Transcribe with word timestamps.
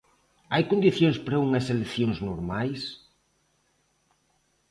Hai 0.53 0.63
condicións 0.71 1.17
para 1.25 1.41
unhas 1.47 1.67
eleccións 1.73 2.17
normais? 2.27 2.81